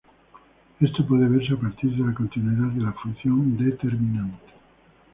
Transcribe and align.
Esto 0.79 1.05
puede 1.05 1.27
verse 1.29 1.53
a 1.53 1.57
partir 1.59 1.91
de 1.91 2.03
la 2.03 2.15
continuidad 2.15 2.73
de 2.73 2.81
la 2.81 2.91
función 2.91 3.55
determinante. 3.55 4.51